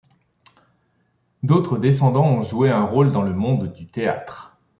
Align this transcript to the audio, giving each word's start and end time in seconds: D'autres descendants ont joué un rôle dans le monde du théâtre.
D'autres 1.43 1.77
descendants 1.77 2.25
ont 2.25 2.41
joué 2.41 2.71
un 2.71 2.83
rôle 2.85 3.11
dans 3.11 3.21
le 3.21 3.35
monde 3.35 3.71
du 3.73 3.85
théâtre. 3.85 4.57